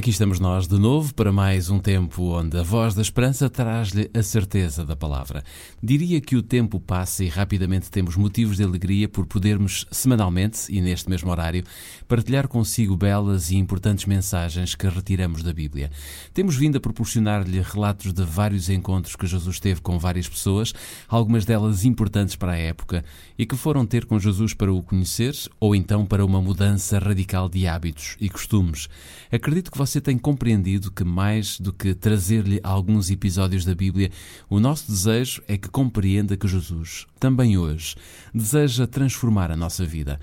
[0.00, 4.10] Aqui estamos nós de novo para mais um tempo onde a voz da esperança traz-lhe
[4.14, 5.44] a certeza da palavra.
[5.82, 10.80] Diria que o tempo passa e rapidamente temos motivos de alegria por podermos, semanalmente e
[10.80, 11.64] neste mesmo horário,
[12.08, 15.90] partilhar consigo belas e importantes mensagens que retiramos da Bíblia.
[16.32, 20.72] Temos vindo a proporcionar-lhe relatos de vários encontros que Jesus teve com várias pessoas,
[21.10, 23.04] algumas delas importantes para a época
[23.36, 27.50] e que foram ter com Jesus para o conhecer ou então para uma mudança radical
[27.50, 28.88] de hábitos e costumes.
[29.30, 34.10] Acredito que você tem compreendido que, mais do que trazer-lhe alguns episódios da Bíblia,
[34.50, 37.96] o nosso desejo é que compreenda que Jesus, também hoje,
[38.34, 40.20] deseja transformar a nossa vida.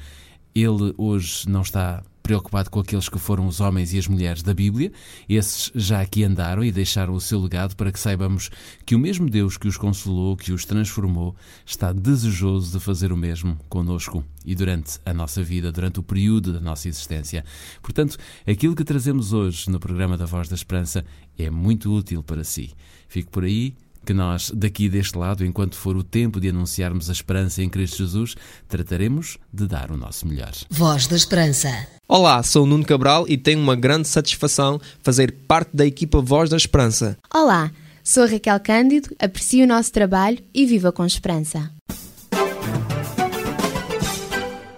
[0.53, 4.53] Ele hoje não está preocupado com aqueles que foram os homens e as mulheres da
[4.53, 4.92] Bíblia.
[5.30, 8.50] Esses já aqui andaram e deixaram o seu legado para que saibamos
[8.86, 13.17] que o mesmo Deus que os consolou, que os transformou, está desejoso de fazer o
[13.17, 17.45] mesmo conosco e durante a nossa vida, durante o período da nossa existência.
[17.81, 21.06] Portanto, aquilo que trazemos hoje no programa da Voz da Esperança
[21.39, 22.73] é muito útil para si.
[23.08, 23.73] Fique por aí
[24.08, 27.97] que nós, daqui deste lado, enquanto for o tempo de anunciarmos a esperança em Cristo
[27.97, 30.53] Jesus, trataremos de dar o nosso melhor.
[30.69, 31.69] Voz da Esperança.
[32.08, 36.55] Olá, sou Nuno Cabral e tenho uma grande satisfação fazer parte da equipa Voz da
[36.55, 37.17] Esperança.
[37.35, 37.69] Olá,
[38.02, 41.69] sou a Raquel Cândido, aprecio o nosso trabalho e viva com esperança.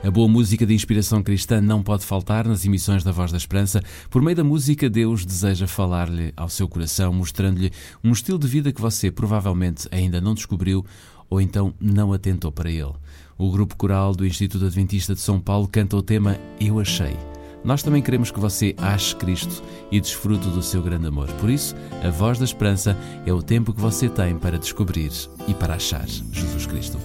[0.01, 3.83] A boa música de inspiração cristã não pode faltar nas emissões da Voz da Esperança.
[4.09, 7.69] Por meio da música, Deus deseja falar-lhe ao seu coração, mostrando-lhe
[8.01, 10.85] um estilo de vida que você provavelmente ainda não descobriu
[11.29, 12.93] ou então não atentou para ele.
[13.37, 17.17] O grupo coral do Instituto Adventista de São Paulo canta o tema Eu Achei.
[17.61, 21.27] Nós também queremos que você ache Cristo e desfrute do seu grande amor.
[21.33, 25.11] Por isso, a Voz da Esperança é o tempo que você tem para descobrir
[25.45, 26.97] e para achar Jesus Cristo.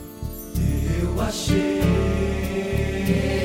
[1.03, 2.34] Eu achei.
[3.07, 3.44] Uma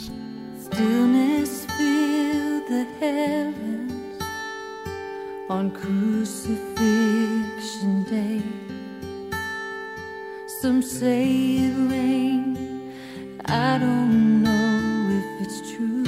[0.65, 3.76] Stillness fill the heavens
[5.49, 8.43] on crucifixion day.
[10.47, 11.25] Some say
[11.67, 12.59] it rained,
[13.45, 16.03] I don't know if it's true.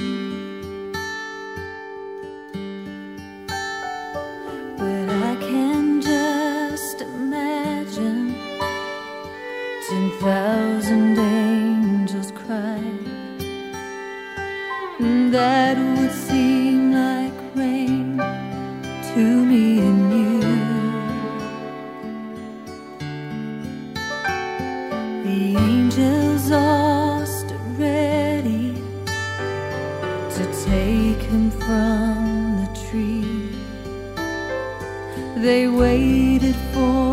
[4.76, 8.34] But I can just imagine
[9.88, 12.82] 10,000 angels cry.
[15.30, 15.78] That
[25.28, 28.72] The angels are stood ready
[30.36, 33.52] to take him from the tree.
[35.36, 37.07] They waited for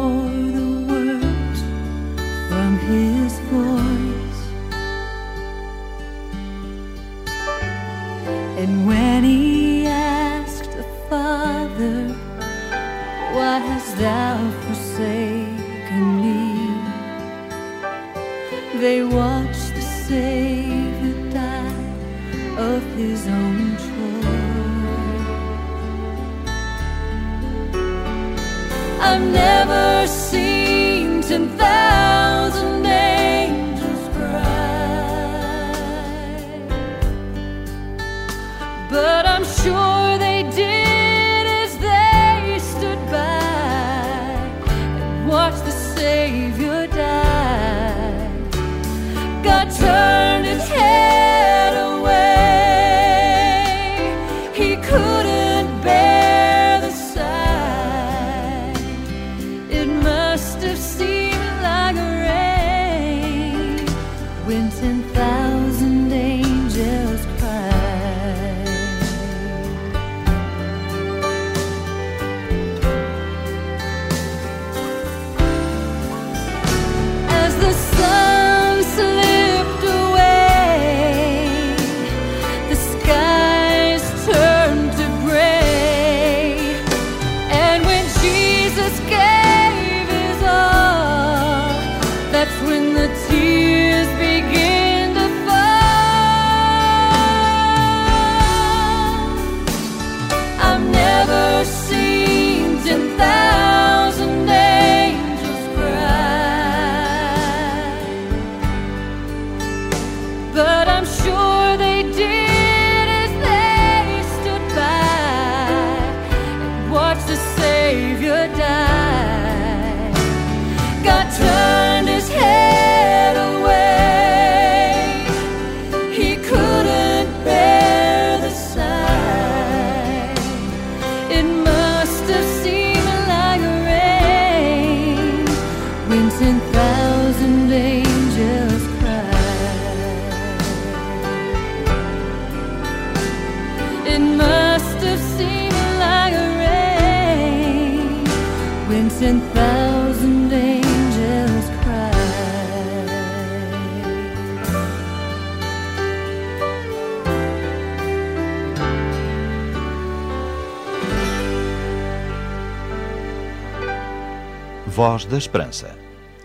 [164.95, 165.93] Voz da Esperança.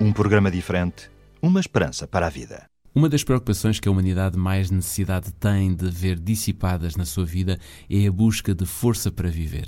[0.01, 1.09] Um programa diferente,
[1.41, 2.69] uma esperança para a vida.
[2.93, 7.61] Uma das preocupações que a humanidade mais necessidade tem de ver dissipadas na sua vida
[7.89, 9.67] é a busca de força para viver.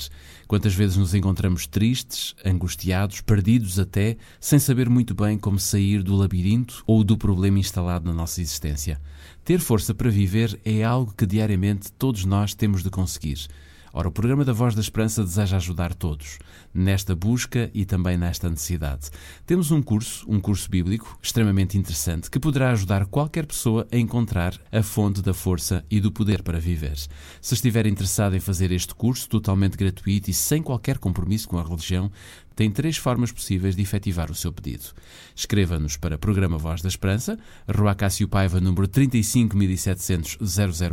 [0.49, 6.17] Quantas vezes nos encontramos tristes, angustiados, perdidos até, sem saber muito bem como sair do
[6.17, 9.01] labirinto ou do problema instalado na nossa existência.
[9.45, 13.47] Ter força para viver é algo que diariamente todos nós temos de conseguir.
[13.95, 16.39] Ora, o programa da Voz da Esperança deseja ajudar todos
[16.73, 19.11] nesta busca e também nesta necessidade.
[19.45, 24.59] Temos um curso, um curso bíblico, extremamente interessante, que poderá ajudar qualquer pessoa a encontrar
[24.73, 26.97] a fonte da força e do poder para viver.
[27.41, 31.63] Se estiver interessado em fazer este curso, totalmente gratuito e sem qualquer compromisso com a
[31.63, 32.11] religião,
[32.55, 34.85] tem três formas possíveis de efetivar o seu pedido.
[35.35, 40.37] Escreva-nos para Programa Voz da Esperança, Rua Cássio Paiva, número 35700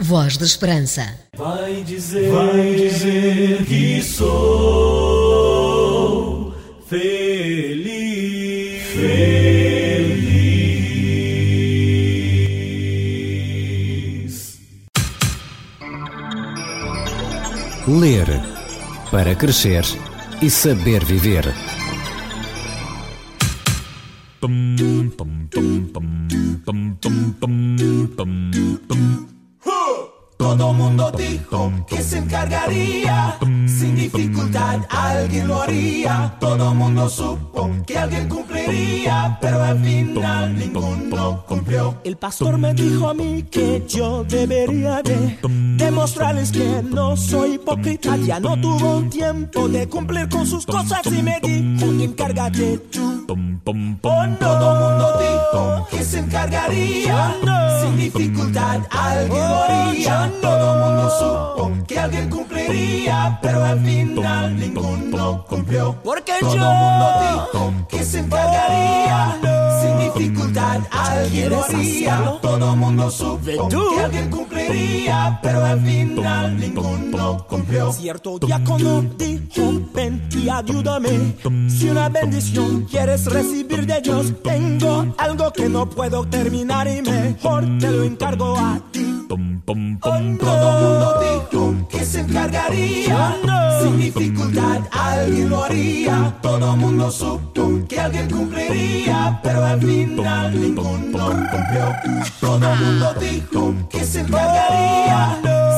[0.00, 1.14] Voz da Esperança.
[1.36, 5.44] Vai dizer, vai dizer que sou
[6.88, 7.93] feliz.
[17.86, 18.26] Ler
[19.10, 19.84] para crescer
[20.40, 21.44] e saber viver.
[30.44, 33.38] Todo mundo dijo que se encargaría.
[33.66, 36.36] Sin dificultad alguien lo haría.
[36.38, 39.38] Todo mundo supo que alguien cumpliría.
[39.40, 41.98] Pero al final ninguno cumplió.
[42.04, 45.38] El pastor me dijo a mí que yo debería de
[45.78, 48.14] demostrarles que no soy hipócrita.
[48.18, 53.24] Ya no tuvo tiempo de cumplir con sus cosas y me dijo, encárgate tú.
[53.66, 54.36] Oh, no.
[54.38, 57.34] Todo mundo dijo que se encargaría.
[57.80, 60.33] Sin dificultad alguien lo haría.
[60.40, 63.38] Todo mundo supo que alguien cumpliría.
[63.42, 65.96] Pero al final ninguno cumplió.
[66.02, 69.38] Porque Todo yo mundo dijo que se encargaría.
[69.80, 72.38] Sin dificultad alguien lo haría.
[72.40, 74.53] Todo mundo supo que alguien cumpliría.
[75.42, 77.92] Pero al final ninguno cumplió.
[77.92, 81.34] Cierto diácono dijo, ven y ayúdame.
[81.68, 87.64] Si una bendición quieres recibir de Dios, tengo algo que no puedo terminar y mejor
[87.78, 89.26] te lo encargo a ti.
[89.28, 93.36] Todo mundo dijo que se encargaría.
[93.82, 96.38] Sin dificultad alguien lo haría.
[96.42, 99.40] Todo mundo supo que alguien cumpliría.
[99.42, 101.94] Pero al final ninguno cumplió.
[102.40, 104.53] Todo mundo dijo que se encargaría.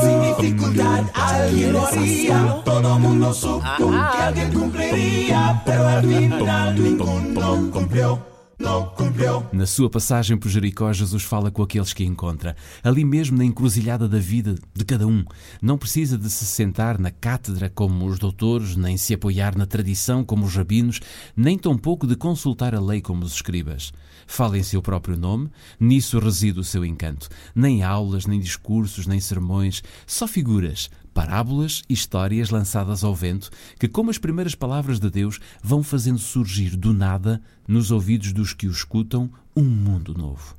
[0.03, 2.63] Sin dificultad alguien lo haría.
[2.65, 5.63] Todo mundo supo que alguien cumpliría.
[5.65, 8.36] Pero al final ninguno cumplió.
[8.59, 9.47] Não cumpriu.
[9.53, 14.09] Na sua passagem por Jericó, Jesus fala com aqueles que encontra, ali mesmo na encruzilhada
[14.09, 15.25] da vida de cada um.
[15.61, 20.25] Não precisa de se sentar na cátedra como os doutores, nem se apoiar na tradição
[20.25, 21.01] como os rabinos,
[21.37, 23.93] nem tampouco de consultar a lei como os escribas.
[24.27, 27.29] Fala em seu próprio nome, nisso reside o seu encanto.
[27.55, 33.49] Nem aulas, nem discursos, nem sermões, só figuras, parábolas e histórias lançadas ao vento
[33.81, 38.53] que, como as primeiras palavras de Deus, vão fazendo surgir do nada, nos ouvidos dos
[38.53, 40.55] que o escutam, um mundo novo.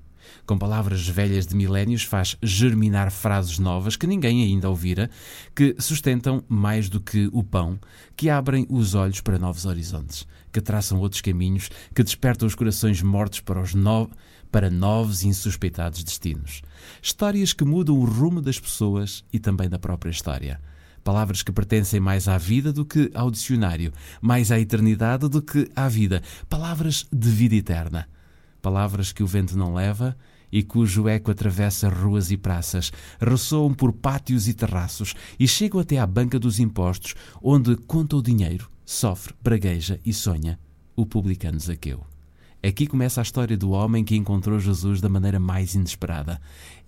[0.48, 5.12] Com palavras velhas de milénios, faz germinar frases novas que ninguém ainda ouvira,
[5.56, 7.80] que sustentam mais do que o pão,
[8.16, 13.00] que abrem os olhos para novos horizontes, que traçam outros caminhos, que despertam os corações
[13.04, 14.18] mortos para os novos
[14.52, 16.62] para novos e insuspeitados destinos.
[17.02, 20.60] Histórias que mudam o rumo das pessoas e também da própria história.
[21.04, 25.70] Palavras que pertencem mais à vida do que ao dicionário, mais à eternidade do que
[25.76, 26.22] à vida.
[26.50, 28.08] Palavras de vida eterna.
[28.62, 30.18] Palavras que o vento não leva
[30.52, 35.98] e cujo eco atravessa ruas e praças, ressoam por pátios e terraços e chegam até
[35.98, 40.60] à banca dos impostos, onde conta o dinheiro, sofre, pragueja e sonha
[40.96, 42.17] o publicano Zaqueu.
[42.68, 46.38] Aqui começa a história do homem que encontrou Jesus da maneira mais inesperada.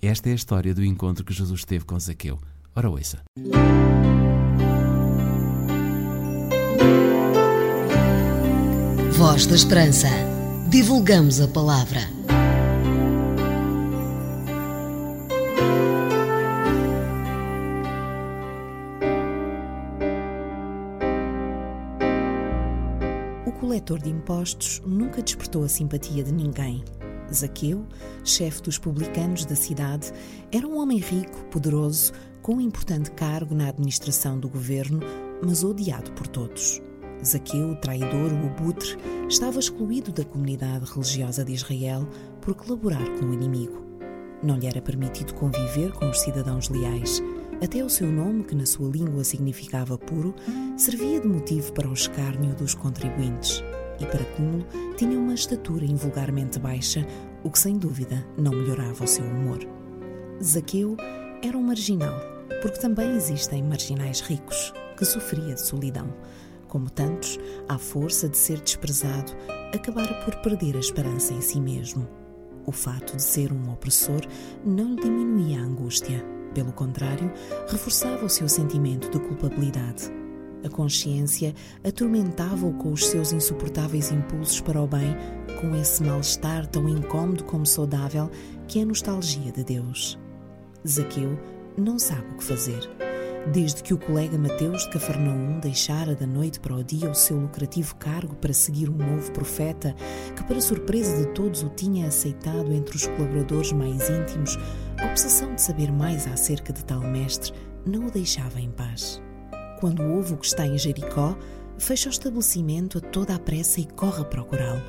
[0.01, 2.37] Esta é a história do encontro que Jesus teve com Zaqueu.
[2.75, 3.19] Ora, ouça.
[9.13, 10.09] Voz da Esperança.
[10.69, 12.19] Divulgamos a palavra.
[23.89, 26.83] Coletor de impostos nunca despertou a simpatia de ninguém.
[27.33, 27.87] Zaqueu,
[28.23, 30.11] chefe dos publicanos da cidade,
[30.51, 34.99] era um homem rico, poderoso, com um importante cargo na administração do governo,
[35.43, 36.81] mas odiado por todos.
[37.25, 38.95] Zaqueu, o traidor, o abutre,
[39.27, 42.07] estava excluído da comunidade religiosa de Israel
[42.41, 43.85] por colaborar com o inimigo.
[44.43, 47.21] Não lhe era permitido conviver com os cidadãos leais.
[47.61, 50.33] Até o seu nome, que na sua língua significava puro,
[50.77, 53.63] servia de motivo para o escárnio dos contribuintes.
[53.99, 54.65] E para cúmulo,
[54.97, 57.05] tinha uma estatura invulgarmente baixa,
[57.43, 59.59] o que sem dúvida não melhorava o seu humor.
[60.41, 60.95] Zaqueu
[61.43, 62.19] era um marginal,
[62.61, 66.13] porque também existem marginais ricos, que sofria de solidão.
[66.67, 69.33] Como tantos, à força de ser desprezado,
[69.73, 72.07] acabara por perder a esperança em si mesmo.
[72.65, 74.21] O fato de ser um opressor
[74.63, 76.23] não lhe diminuía a angústia.
[76.53, 77.31] Pelo contrário,
[77.67, 80.18] reforçava o seu sentimento de culpabilidade.
[80.63, 85.15] A consciência atormentava-o com os seus insuportáveis impulsos para o bem,
[85.61, 88.29] com esse mal-estar tão incômodo como saudável
[88.67, 90.19] que é a nostalgia de Deus.
[90.87, 91.37] Zaqueu
[91.77, 92.89] não sabe o que fazer.
[93.53, 97.37] Desde que o colega Mateus de Cafarnaum deixara da noite para o dia o seu
[97.37, 99.95] lucrativo cargo para seguir um novo profeta,
[100.35, 104.57] que, para surpresa de todos, o tinha aceitado entre os colaboradores mais íntimos,
[104.99, 107.53] a obsessão de saber mais acerca de tal mestre
[107.85, 109.21] não o deixava em paz.
[109.79, 111.37] Quando ouve o que está em Jericó,
[111.77, 114.81] fecha o estabelecimento a toda a pressa e corre a procurá-lo.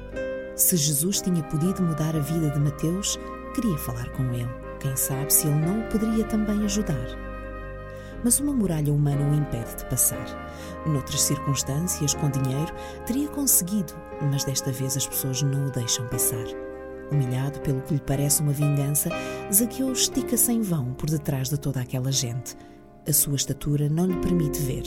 [0.56, 3.18] Se Jesus tinha podido mudar a vida de Mateus,
[3.54, 4.50] queria falar com ele.
[4.80, 7.30] Quem sabe se ele não o poderia também ajudar
[8.22, 10.26] mas uma muralha humana o impede de passar.
[10.86, 12.72] Noutras circunstâncias, com dinheiro,
[13.06, 13.94] teria conseguido,
[14.30, 16.44] mas desta vez as pessoas não o deixam passar.
[17.10, 19.10] Humilhado pelo que lhe parece uma vingança,
[19.52, 22.56] Zaqueu estica-se em vão por detrás de toda aquela gente.
[23.08, 24.82] A sua estatura não lhe permite ver.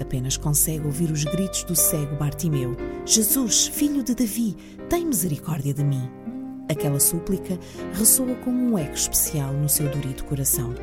[0.00, 4.56] Apenas consegue ouvir os gritos do cego Bartimeu: Jesus, filho de Davi,
[4.88, 6.08] tem misericórdia de mim.
[6.70, 7.58] Aquela súplica
[7.92, 10.74] ressoa como um eco especial no seu dorido coração.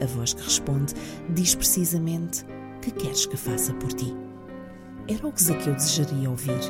[0.00, 0.94] A voz que responde
[1.30, 2.44] diz precisamente:
[2.82, 4.14] Que queres que faça por ti?
[5.08, 6.60] Era o que Zaqueu desejaria ouvir,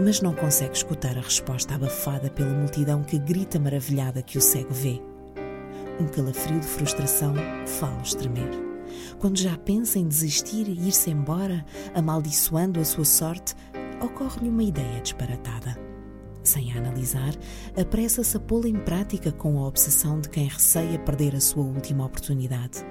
[0.00, 4.74] mas não consegue escutar a resposta abafada pela multidão que grita maravilhada que o cego
[4.74, 5.00] vê.
[6.00, 7.34] Um calafrio de frustração
[7.66, 8.63] fala-os tremer.
[9.18, 13.54] Quando já pensa em desistir e ir-se embora, amaldiçoando a sua sorte,
[14.00, 15.78] ocorre-lhe uma ideia disparatada.
[16.42, 17.34] Sem a analisar,
[17.74, 22.04] apressa-se a pô-la em prática com a obsessão de quem receia perder a sua última
[22.04, 22.84] oportunidade.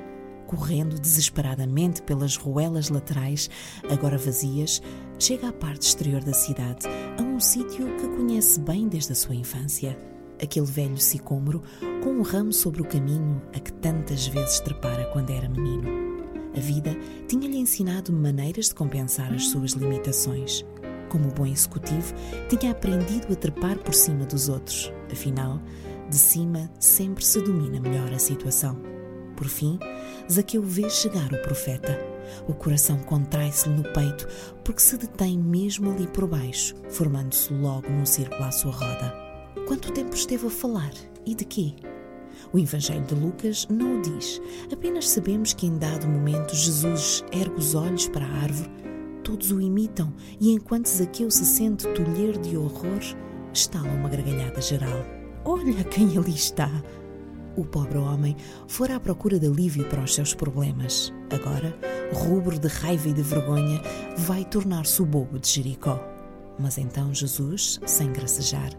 [0.47, 3.49] Correndo desesperadamente pelas ruelas laterais,
[3.89, 4.81] agora vazias,
[5.19, 6.87] chega à parte exterior da cidade,
[7.17, 9.97] a um sítio que conhece bem desde a sua infância.
[10.41, 11.61] Aquele velho sicômoro
[12.03, 15.87] com um ramo sobre o caminho a que tantas vezes trepara quando era menino.
[16.55, 16.95] A vida
[17.27, 20.65] tinha-lhe ensinado maneiras de compensar as suas limitações
[21.13, 22.11] como bom executivo,
[22.49, 24.91] tinha aprendido a trepar por cima dos outros.
[25.11, 25.61] Afinal,
[26.09, 28.81] de cima sempre se domina melhor a situação.
[29.35, 29.77] Por fim,
[30.31, 31.99] Zaqueu vê chegar o profeta.
[32.47, 34.27] O coração contrai-se-lhe no peito
[34.63, 39.22] porque se detém mesmo ali por baixo, formando-se logo num círculo à sua roda.
[39.67, 40.91] Quanto tempo esteve a falar
[41.25, 41.73] e de quê?
[42.51, 47.57] O Evangelho de Lucas não o diz, apenas sabemos que em dado momento Jesus ergue
[47.57, 48.83] os olhos para a árvore
[49.23, 52.99] Todos o imitam e enquanto Zaqueu se sente tolher de horror,
[53.53, 55.05] estala uma gargalhada geral.
[55.45, 56.69] Olha quem ali está!
[57.55, 58.35] O pobre homem
[58.67, 61.13] fora à procura de alívio para os seus problemas.
[61.31, 61.73] Agora,
[62.13, 63.81] rubro de raiva e de vergonha,
[64.17, 65.99] vai tornar-se o bobo de Jericó.
[66.59, 68.71] Mas então Jesus, sem gracejar,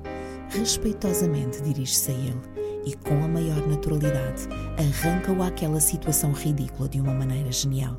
[0.58, 2.40] respeitosamente dirige-se a ele
[2.84, 7.98] e, com a maior naturalidade, arranca-o àquela situação ridícula de uma maneira genial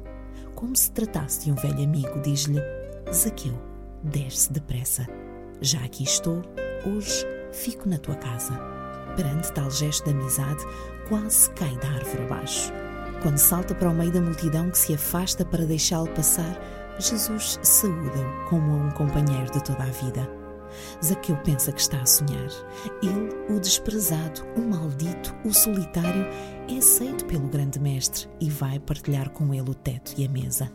[0.55, 2.61] como se tratasse de um velho amigo, diz-lhe:
[3.13, 3.53] Zaqueu,
[4.01, 5.05] desce depressa.
[5.61, 6.41] Já aqui estou,
[6.85, 8.57] hoje fico na tua casa.
[9.15, 10.65] Perante tal gesto de amizade,
[11.07, 12.73] quase cai da árvore abaixo.
[13.21, 16.59] Quando salta para o meio da multidão que se afasta para deixá-lo passar,
[16.99, 20.44] Jesus saúda-o como a um companheiro de toda a vida.
[21.03, 22.49] Zaqueu pensa que está a sonhar.
[23.01, 26.25] Ele, o desprezado, o maldito, o solitário,
[26.69, 30.71] é aceito pelo grande mestre e vai partilhar com ele o teto e a mesa.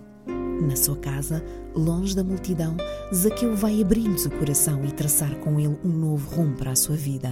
[0.61, 1.43] Na sua casa,
[1.75, 2.77] longe da multidão,
[3.15, 6.97] Zaqueu vai abrir-lhes o coração e traçar com ele um novo rumo para a sua
[6.97, 7.31] vida.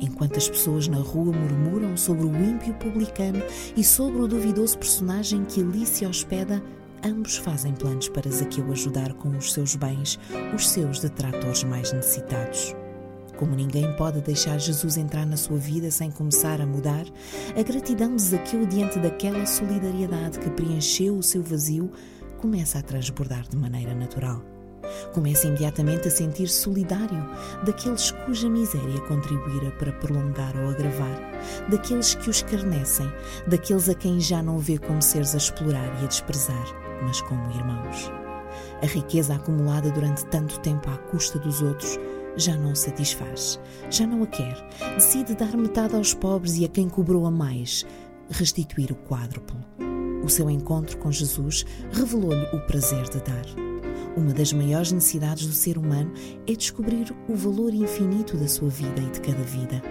[0.00, 3.42] Enquanto as pessoas na rua murmuram sobre o ímpio publicano
[3.76, 6.62] e sobre o duvidoso personagem que ali se hospeda,
[7.04, 10.18] ambos fazem planos para Zaqueu ajudar com os seus bens
[10.54, 12.74] os seus detratores mais necessitados.
[13.36, 17.04] Como ninguém pode deixar Jesus entrar na sua vida sem começar a mudar,
[17.58, 21.90] a gratidão de Zaqueu diante daquela solidariedade que preencheu o seu vazio
[22.38, 24.42] começa a transbordar de maneira natural.
[25.12, 27.28] Começa imediatamente a sentir solidário
[27.64, 31.20] daqueles cuja miséria contribuíra para prolongar ou agravar,
[31.70, 33.10] daqueles que os escarnecem,
[33.46, 37.50] daqueles a quem já não vê como seres a explorar e a desprezar, mas como
[37.50, 38.10] irmãos.
[38.82, 41.98] A riqueza acumulada durante tanto tempo à custa dos outros
[42.36, 43.60] já não o satisfaz,
[43.90, 44.56] já não a quer,
[44.94, 47.86] decide dar metade aos pobres e a quem cobrou a mais,
[48.30, 49.60] restituir o quádruplo.
[50.24, 53.44] O seu encontro com Jesus revelou-lhe o prazer de dar.
[54.16, 56.12] Uma das maiores necessidades do ser humano
[56.46, 59.82] é descobrir o valor infinito da sua vida e de cada vida.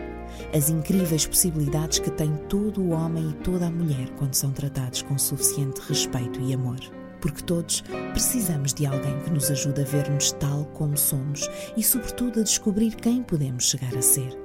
[0.55, 5.01] As incríveis possibilidades que tem todo o homem e toda a mulher quando são tratados
[5.01, 7.00] com suficiente respeito e amor.
[7.21, 12.39] Porque todos precisamos de alguém que nos ajude a ver-nos tal como somos e, sobretudo,
[12.39, 14.37] a descobrir quem podemos chegar a ser.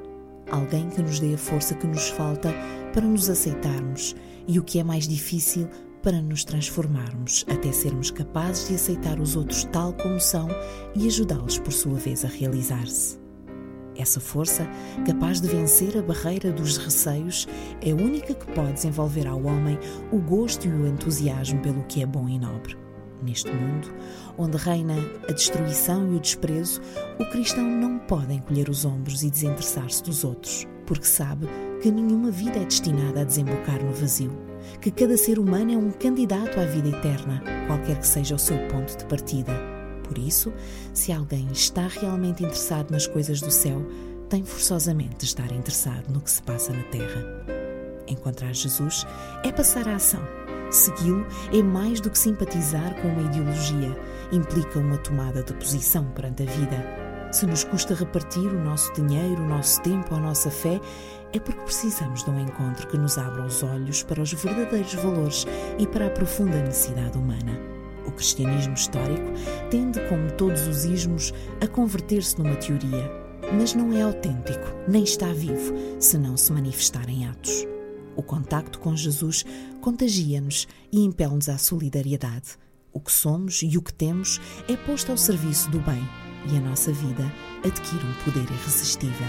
[0.51, 2.55] Alguém que nos dê a força que nos falta
[2.93, 4.15] para nos aceitarmos
[4.47, 5.69] e, o que é mais difícil,
[6.03, 10.47] para nos transformarmos até sermos capazes de aceitar os outros tal como são
[10.95, 13.26] e ajudá-los, por sua vez, a realizar-se.
[13.99, 14.69] Essa força,
[15.07, 17.49] capaz de vencer a barreira dos receios,
[17.81, 19.79] é a única que pode desenvolver ao homem
[20.13, 22.77] o gosto e o entusiasmo pelo que é bom e nobre.
[23.23, 23.89] Neste mundo,
[24.37, 24.95] onde reina
[25.27, 26.83] a destruição e o desprezo,
[27.19, 31.49] o cristão não pode encolher os ombros e desinteressar-se dos outros, porque sabe
[31.81, 34.33] que nenhuma vida é destinada a desembocar no vazio,
[34.81, 38.59] que cada ser humano é um candidato à vida eterna, qualquer que seja o seu
[38.69, 39.76] ponto de partida.
[40.07, 40.53] Por isso,
[40.92, 43.85] se alguém está realmente interessado nas coisas do céu,
[44.29, 47.25] tem forçosamente de estar interessado no que se passa na terra.
[48.09, 49.07] Encontrar Jesus
[49.45, 50.23] é passar à ação.
[50.71, 53.97] Segui-lo é mais do que simpatizar com uma ideologia,
[54.33, 57.07] implica uma tomada de posição perante a vida.
[57.33, 60.81] Se nos custa repartir o nosso dinheiro, o nosso tempo, a nossa fé,
[61.33, 65.47] é porque precisamos de um encontro que nos abra os olhos para os verdadeiros valores
[65.79, 67.76] e para a profunda necessidade humana.
[68.07, 69.33] O cristianismo histórico
[69.71, 73.11] tende, como todos os ismos, a converter-se numa teoria,
[73.59, 77.66] mas não é autêntico, nem está vivo, se não se manifestar em atos.
[78.16, 79.45] O contacto com Jesus
[79.81, 82.57] contagia-nos e impele-nos à solidariedade.
[82.92, 86.03] O que somos e o que temos é posto ao serviço do bem
[86.51, 87.31] e a nossa vida
[87.64, 89.27] adquire um poder irresistível.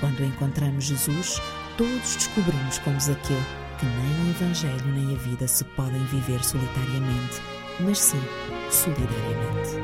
[0.00, 1.40] Quando encontramos Jesus,
[1.76, 3.38] todos descobrimos como Zaqueu
[3.82, 7.42] que nem o Evangelho nem a vida se podem viver solitariamente,
[7.84, 8.22] mas sim
[8.70, 9.82] solidariamente.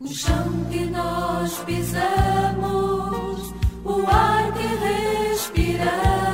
[0.00, 4.66] O chão que nós pisamos, o ar que
[5.32, 6.25] respiramos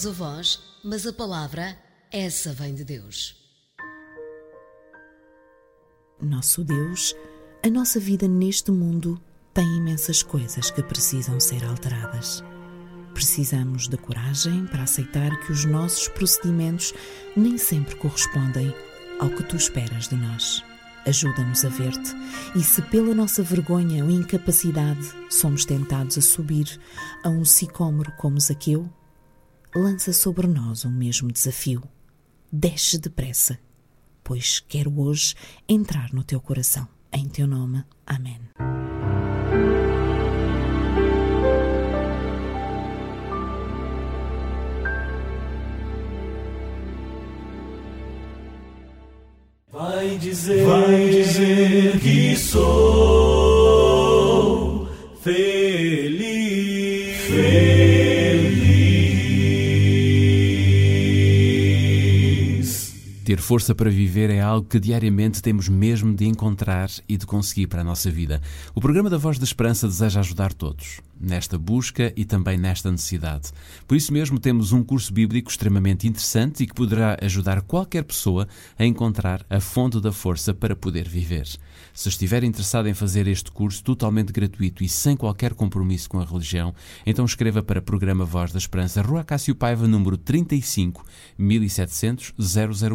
[0.00, 1.76] Damos a voz, mas a palavra,
[2.10, 3.36] essa vem de Deus.
[6.18, 7.14] Nosso Deus,
[7.62, 9.20] a nossa vida neste mundo
[9.52, 12.42] tem imensas coisas que precisam ser alteradas.
[13.12, 16.94] Precisamos de coragem para aceitar que os nossos procedimentos
[17.36, 18.74] nem sempre correspondem
[19.18, 20.64] ao que tu esperas de nós.
[21.06, 22.14] Ajuda-nos a ver-te
[22.54, 26.80] e, se pela nossa vergonha ou incapacidade somos tentados a subir
[27.22, 28.88] a um sicômoro como Zaqueu,
[29.74, 31.82] lança sobre nós o mesmo desafio.
[32.52, 33.58] Desce depressa,
[34.24, 35.34] pois quero hoje
[35.68, 36.88] entrar no teu coração.
[37.12, 37.84] Em teu nome.
[38.06, 38.40] Amém.
[49.72, 53.09] Vai dizer, vai dizer que sou
[63.30, 67.68] Ter força para viver é algo que diariamente temos mesmo de encontrar e de conseguir
[67.68, 68.42] para a nossa vida.
[68.74, 73.50] O programa da Voz da Esperança deseja ajudar todos nesta busca e também nesta necessidade.
[73.86, 78.48] Por isso mesmo temos um curso bíblico extremamente interessante e que poderá ajudar qualquer pessoa
[78.78, 81.46] a encontrar a fonte da força para poder viver.
[81.92, 86.24] Se estiver interessado em fazer este curso totalmente gratuito e sem qualquer compromisso com a
[86.24, 91.04] religião, então escreva para o programa Voz da Esperança, Rua Cássio Paiva, número 35
[91.36, 92.32] 1700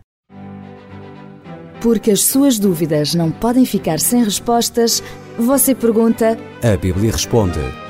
[1.82, 5.01] Porque as suas dúvidas não podem ficar sem respostas,
[5.38, 6.38] você pergunta.
[6.62, 7.88] A Bíblia responde.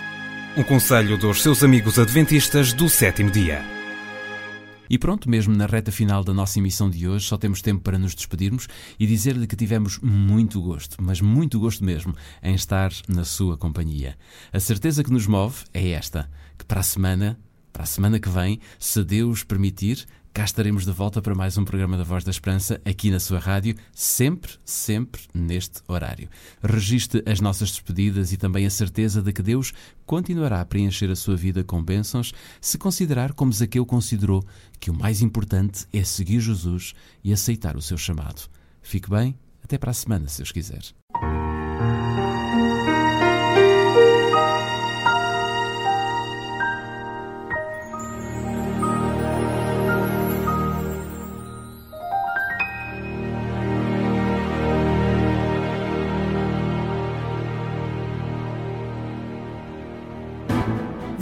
[0.60, 3.64] Um conselho dos seus amigos adventistas do sétimo dia.
[4.90, 7.98] E pronto, mesmo na reta final da nossa emissão de hoje, só temos tempo para
[7.98, 8.68] nos despedirmos
[9.00, 14.18] e dizer-lhe que tivemos muito gosto, mas muito gosto mesmo, em estar na sua companhia.
[14.52, 17.40] A certeza que nos move é esta: que para a semana,
[17.72, 21.66] para a semana que vem, se Deus permitir, cá estaremos de volta para mais um
[21.66, 26.30] programa da Voz da Esperança aqui na sua rádio, sempre, sempre neste horário.
[26.64, 29.74] Registre as nossas despedidas e também a certeza de que Deus
[30.06, 34.44] continuará a preencher a sua vida com bênçãos se considerar como Zaqueu considerou
[34.80, 38.50] que o mais importante é seguir Jesus e aceitar o seu chamado.
[38.82, 40.99] Fique bem, até para a semana, se Deus quiser.